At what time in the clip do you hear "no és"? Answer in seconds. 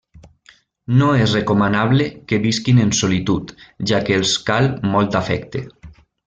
1.01-1.35